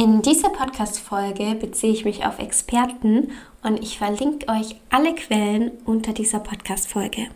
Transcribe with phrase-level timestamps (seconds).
[0.00, 3.32] In dieser Podcast-Folge beziehe ich mich auf Experten
[3.62, 7.26] und ich verlinke euch alle Quellen unter dieser Podcast-Folge.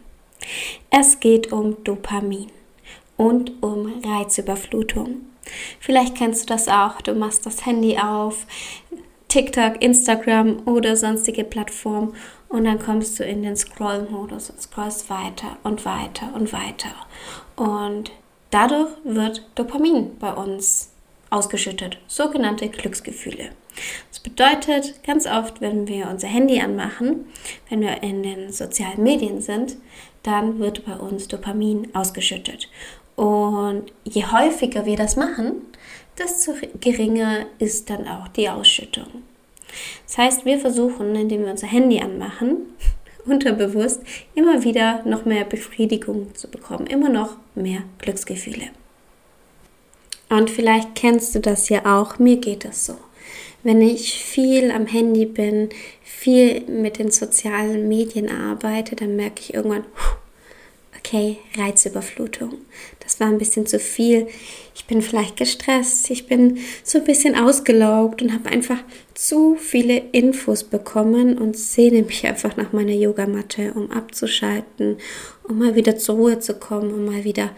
[0.88, 2.46] Es geht um Dopamin
[3.18, 5.26] und um Reizüberflutung.
[5.78, 7.02] Vielleicht kennst du das auch.
[7.02, 8.46] Du machst das Handy auf,
[9.28, 12.14] TikTok, Instagram oder sonstige Plattformen
[12.48, 16.94] und dann kommst du in den Scroll-Modus und scrollst weiter und weiter und weiter.
[17.56, 18.10] Und
[18.48, 20.93] dadurch wird Dopamin bei uns
[21.34, 23.50] ausgeschüttet, sogenannte Glücksgefühle.
[24.10, 27.26] Das bedeutet, ganz oft, wenn wir unser Handy anmachen,
[27.68, 29.76] wenn wir in den sozialen Medien sind,
[30.22, 32.68] dann wird bei uns Dopamin ausgeschüttet.
[33.16, 35.54] Und je häufiger wir das machen,
[36.18, 39.08] desto geringer ist dann auch die Ausschüttung.
[40.06, 42.58] Das heißt, wir versuchen, indem wir unser Handy anmachen,
[43.26, 44.02] unterbewusst
[44.34, 48.70] immer wieder noch mehr Befriedigung zu bekommen, immer noch mehr Glücksgefühle.
[50.28, 52.96] Und vielleicht kennst du das ja auch, mir geht das so.
[53.62, 55.70] Wenn ich viel am Handy bin,
[56.02, 59.84] viel mit den sozialen Medien arbeite, dann merke ich irgendwann,
[60.98, 62.58] okay, Reizüberflutung.
[63.00, 64.26] Das war ein bisschen zu viel.
[64.74, 68.78] Ich bin vielleicht gestresst, ich bin so ein bisschen ausgelaugt und habe einfach
[69.14, 74.96] zu viele Infos bekommen und sehne mich einfach nach meiner Yogamatte, um abzuschalten,
[75.46, 77.50] um mal wieder zur Ruhe zu kommen, um mal wieder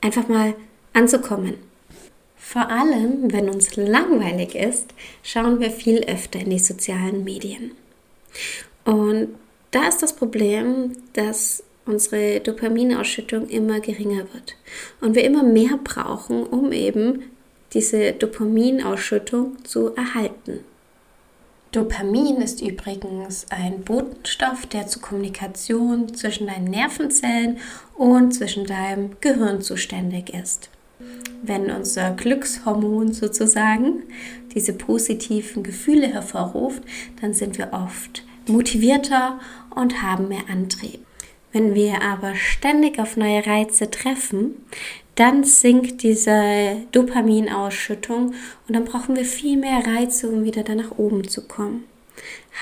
[0.00, 0.54] einfach mal
[0.92, 1.71] anzukommen.
[2.44, 7.70] Vor allem, wenn uns langweilig ist, schauen wir viel öfter in die sozialen Medien.
[8.84, 9.28] Und
[9.70, 14.56] da ist das Problem, dass unsere Dopaminausschüttung immer geringer wird
[15.00, 17.30] und wir immer mehr brauchen, um eben
[17.72, 20.60] diese Dopaminausschüttung zu erhalten.
[21.70, 27.60] Dopamin ist übrigens ein Botenstoff, der zur Kommunikation zwischen deinen Nervenzellen
[27.96, 30.68] und zwischen deinem Gehirn zuständig ist
[31.42, 34.04] wenn unser Glückshormon sozusagen
[34.54, 36.82] diese positiven Gefühle hervorruft,
[37.20, 39.40] dann sind wir oft motivierter
[39.74, 41.00] und haben mehr Antrieb.
[41.52, 44.54] Wenn wir aber ständig auf neue Reize treffen,
[45.16, 48.34] dann sinkt diese Dopaminausschüttung
[48.66, 51.84] und dann brauchen wir viel mehr Reize, um wieder da nach oben zu kommen.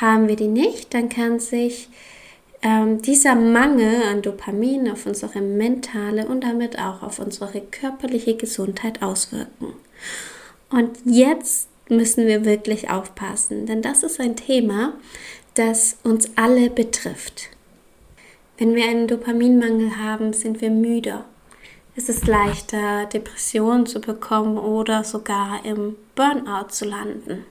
[0.00, 1.88] Haben wir die nicht, dann kann sich
[2.62, 9.03] ähm, dieser Mangel an Dopamin auf unsere mentale und damit auch auf unsere körperliche Gesundheit
[9.03, 9.75] auswirken.
[10.70, 14.94] Und jetzt müssen wir wirklich aufpassen, denn das ist ein Thema,
[15.54, 17.49] das uns alle betrifft.
[18.59, 21.25] Wenn wir einen Dopaminmangel haben, sind wir müder.
[21.97, 27.44] Es ist leichter, Depressionen zu bekommen oder sogar im Burnout zu landen.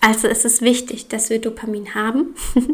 [0.00, 2.34] Also ist es wichtig, dass wir Dopamin haben,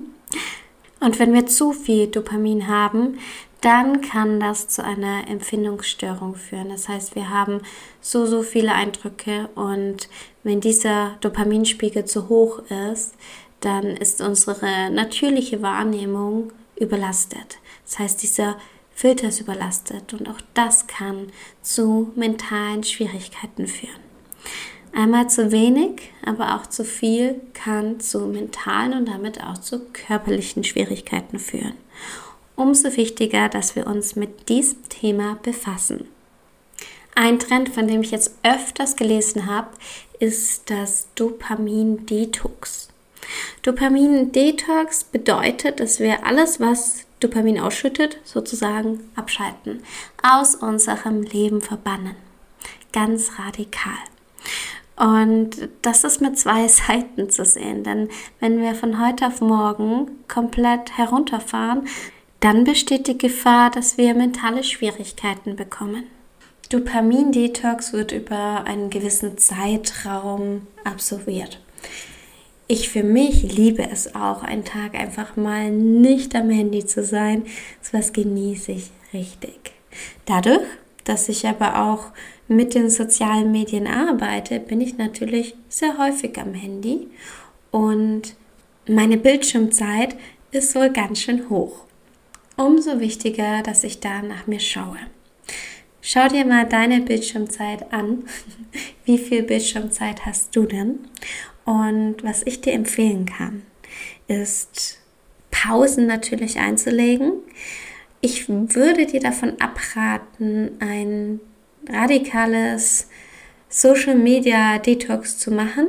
[1.04, 3.18] Und wenn wir zu viel Dopamin haben,
[3.60, 6.70] dann kann das zu einer Empfindungsstörung führen.
[6.70, 7.60] Das heißt, wir haben
[8.00, 10.08] so, so viele Eindrücke und
[10.44, 12.60] wenn dieser Dopaminspiegel zu hoch
[12.90, 13.14] ist,
[13.60, 17.58] dann ist unsere natürliche Wahrnehmung überlastet.
[17.84, 18.56] Das heißt, dieser
[18.94, 24.00] Filter ist überlastet und auch das kann zu mentalen Schwierigkeiten führen.
[24.94, 30.62] Einmal zu wenig, aber auch zu viel kann zu mentalen und damit auch zu körperlichen
[30.62, 31.74] Schwierigkeiten führen.
[32.54, 36.06] Umso wichtiger, dass wir uns mit diesem Thema befassen.
[37.16, 39.68] Ein Trend, von dem ich jetzt öfters gelesen habe,
[40.20, 42.88] ist das Dopamin-Detox.
[43.62, 49.82] Dopamin-Detox bedeutet, dass wir alles, was Dopamin ausschüttet, sozusagen abschalten,
[50.22, 52.14] aus unserem Leben verbannen.
[52.92, 53.98] Ganz radikal.
[54.96, 58.08] Und das ist mit zwei Seiten zu sehen, denn
[58.40, 61.86] wenn wir von heute auf morgen komplett herunterfahren,
[62.40, 66.04] dann besteht die Gefahr, dass wir mentale Schwierigkeiten bekommen.
[66.70, 71.60] Dopamin-Detox wird über einen gewissen Zeitraum absolviert.
[72.66, 77.44] Ich für mich liebe es auch, einen Tag einfach mal nicht am Handy zu sein.
[77.82, 79.72] So was genieße ich richtig.
[80.24, 80.66] Dadurch,
[81.04, 82.06] dass ich aber auch
[82.48, 87.08] mit den sozialen Medien arbeite, bin ich natürlich sehr häufig am Handy
[87.70, 88.34] und
[88.86, 90.16] meine Bildschirmzeit
[90.50, 91.84] ist wohl ganz schön hoch.
[92.56, 94.98] Umso wichtiger, dass ich da nach mir schaue.
[96.00, 98.24] Schau dir mal deine Bildschirmzeit an.
[99.04, 100.98] Wie viel Bildschirmzeit hast du denn?
[101.64, 103.62] Und was ich dir empfehlen kann,
[104.28, 104.98] ist
[105.50, 107.32] Pausen natürlich einzulegen.
[108.20, 111.40] Ich würde dir davon abraten, ein
[111.88, 113.08] radikales
[113.68, 115.88] Social Media Detox zu machen.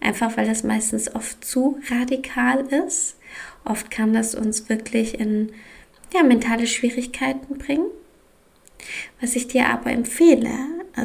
[0.00, 3.16] Einfach weil das meistens oft zu radikal ist.
[3.64, 5.52] Oft kann das uns wirklich in
[6.12, 7.86] ja, mentale Schwierigkeiten bringen.
[9.20, 10.50] Was ich dir aber empfehle,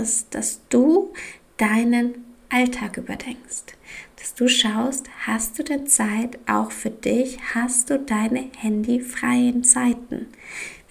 [0.01, 1.13] ist, dass du
[1.57, 3.77] deinen Alltag überdenkst.
[4.17, 7.39] Dass du schaust, hast du denn Zeit auch für dich?
[7.55, 10.27] Hast du deine handyfreien Zeiten?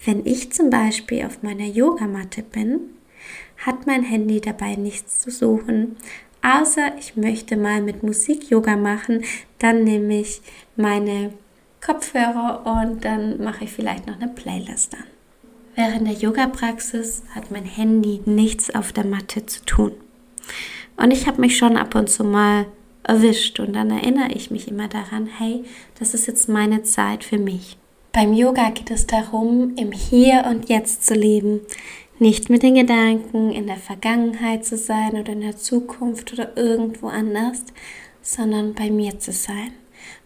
[0.03, 2.81] Wenn ich zum Beispiel auf meiner Yogamatte bin,
[3.65, 5.95] hat mein Handy dabei nichts zu suchen,
[6.41, 9.23] außer ich möchte mal mit Musik Yoga machen,
[9.59, 10.41] dann nehme ich
[10.75, 11.33] meine
[11.85, 15.03] Kopfhörer und dann mache ich vielleicht noch eine Playlist an.
[15.75, 19.93] Während der Yoga-Praxis hat mein Handy nichts auf der Matte zu tun.
[20.97, 22.65] Und ich habe mich schon ab und zu mal
[23.03, 25.63] erwischt und dann erinnere ich mich immer daran, hey,
[25.97, 27.77] das ist jetzt meine Zeit für mich.
[28.11, 31.61] Beim Yoga geht es darum, im Hier und Jetzt zu leben,
[32.21, 37.07] nicht mit den Gedanken in der Vergangenheit zu sein oder in der Zukunft oder irgendwo
[37.07, 37.63] anders,
[38.21, 39.73] sondern bei mir zu sein,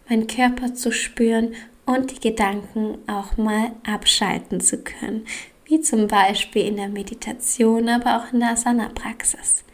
[0.06, 1.54] meinen Körper zu spüren
[1.86, 5.24] und die Gedanken auch mal abschalten zu können,
[5.64, 9.64] wie zum Beispiel in der Meditation, aber auch in der Asana-Praxis.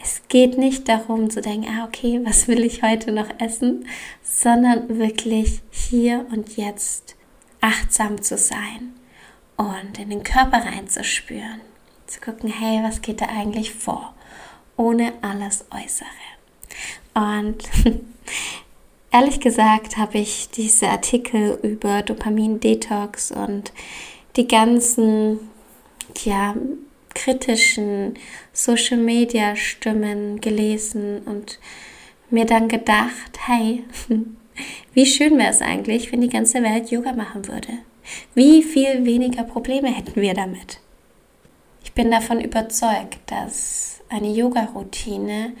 [0.00, 3.88] Es geht nicht darum zu denken, ah, okay, was will ich heute noch essen,
[4.22, 7.16] sondern wirklich hier und jetzt
[7.60, 8.95] achtsam zu sein
[9.56, 11.60] und in den Körper reinzuspüren,
[12.06, 14.14] zu gucken, hey, was geht da eigentlich vor,
[14.76, 16.08] ohne alles Äußere.
[17.14, 17.64] Und
[19.10, 23.72] ehrlich gesagt habe ich diese Artikel über Dopamin-Detox und
[24.36, 25.40] die ganzen,
[26.24, 26.54] ja,
[27.14, 28.18] kritischen
[28.52, 31.58] Social-Media-Stimmen gelesen und
[32.28, 33.84] mir dann gedacht, hey,
[34.92, 37.78] wie schön wäre es eigentlich, wenn die ganze Welt Yoga machen würde.
[38.34, 40.80] Wie viel weniger Probleme hätten wir damit?
[41.82, 45.52] Ich bin davon überzeugt, dass eine Yoga-Routine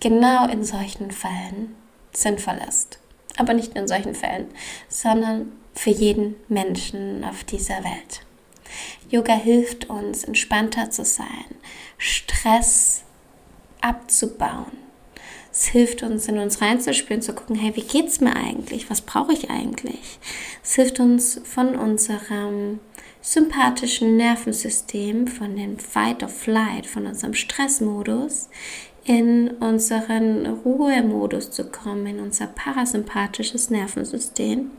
[0.00, 1.76] genau in solchen Fällen
[2.12, 2.98] sinnvoll ist.
[3.36, 4.48] Aber nicht in solchen Fällen,
[4.88, 8.26] sondern für jeden Menschen auf dieser Welt.
[9.10, 11.44] Yoga hilft uns, entspannter zu sein,
[11.98, 13.04] Stress
[13.80, 14.78] abzubauen.
[15.52, 18.88] Es hilft uns, in uns reinzuspüren, zu gucken, hey, wie geht's mir eigentlich?
[18.88, 20.18] Was brauche ich eigentlich?
[20.64, 22.80] Es hilft uns von unserem
[23.20, 28.48] sympathischen Nervensystem, von dem Fight or Flight, von unserem Stressmodus
[29.04, 34.70] in unseren Ruhemodus zu kommen, in unser parasympathisches Nervensystem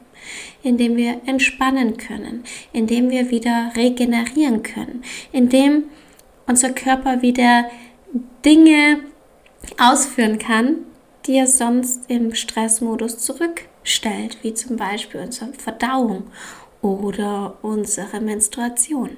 [0.61, 5.85] indem wir entspannen können, indem wir wieder regenerieren können, indem
[6.47, 7.65] unser Körper wieder
[8.45, 8.99] Dinge
[9.79, 10.77] ausführen kann,
[11.25, 16.23] die er sonst im Stressmodus zurückstellt, wie zum Beispiel unsere Verdauung
[16.81, 19.17] oder unsere Menstruation.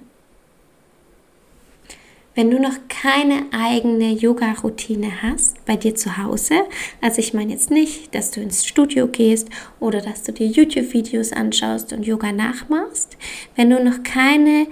[2.36, 6.66] Wenn du noch keine eigene Yoga-Routine hast bei dir zu Hause,
[7.00, 9.48] also ich meine jetzt nicht, dass du ins Studio gehst
[9.80, 13.16] oder dass du dir YouTube-Videos anschaust und Yoga nachmachst,
[13.56, 14.68] wenn du noch keine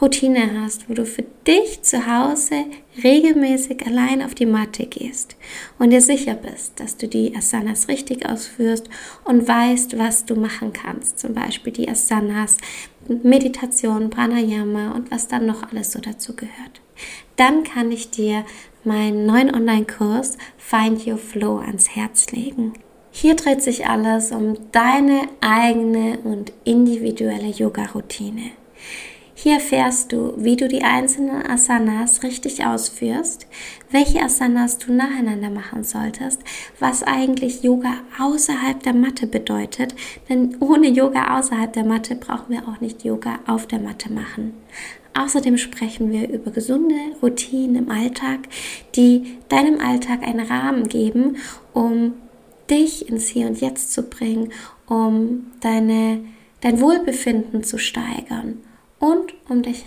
[0.00, 2.64] Routine hast, wo du für dich zu Hause
[3.02, 5.36] regelmäßig allein auf die Matte gehst
[5.78, 8.88] und dir sicher bist, dass du die Asanas richtig ausführst
[9.24, 11.18] und weißt, was du machen kannst.
[11.18, 12.56] Zum Beispiel die Asanas,
[13.22, 16.82] Meditation, Pranayama und was dann noch alles so dazu gehört
[17.36, 18.44] dann kann ich dir
[18.84, 22.74] meinen neuen Online-Kurs Find Your Flow ans Herz legen.
[23.10, 28.52] Hier dreht sich alles um deine eigene und individuelle Yoga-Routine.
[29.42, 33.48] Hier erfährst du, wie du die einzelnen Asanas richtig ausführst,
[33.90, 36.40] welche Asanas du nacheinander machen solltest,
[36.78, 39.96] was eigentlich Yoga außerhalb der Matte bedeutet,
[40.28, 44.54] denn ohne Yoga außerhalb der Matte brauchen wir auch nicht Yoga auf der Matte machen.
[45.14, 48.42] Außerdem sprechen wir über gesunde Routinen im Alltag,
[48.94, 51.38] die deinem Alltag einen Rahmen geben,
[51.72, 52.14] um
[52.70, 54.52] dich ins Hier und Jetzt zu bringen,
[54.86, 56.20] um deine,
[56.60, 58.60] dein Wohlbefinden zu steigern
[59.02, 59.84] und um dich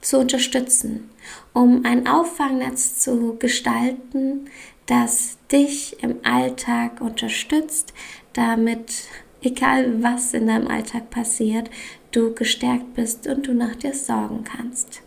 [0.00, 1.10] zu unterstützen,
[1.52, 4.48] um ein Auffangnetz zu gestalten,
[4.86, 7.92] das dich im Alltag unterstützt,
[8.34, 9.08] damit
[9.42, 11.70] egal was in deinem Alltag passiert,
[12.12, 15.02] du gestärkt bist und du nach dir sorgen kannst.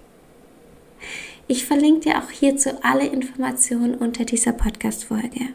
[1.48, 5.54] Ich verlinke dir auch hierzu alle Informationen unter dieser Podcast-Folge.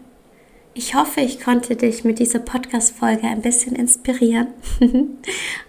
[0.76, 4.48] Ich hoffe, ich konnte dich mit dieser Podcast-Folge ein bisschen inspirieren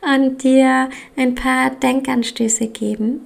[0.02, 3.22] und dir ein paar Denkanstöße geben.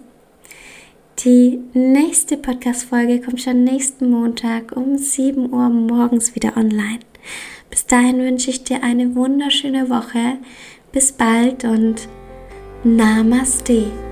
[1.23, 6.99] Die nächste Podcast-Folge kommt schon nächsten Montag um 7 Uhr morgens wieder online.
[7.69, 10.37] Bis dahin wünsche ich dir eine wunderschöne Woche.
[10.91, 12.09] Bis bald und
[12.83, 14.08] Namaste.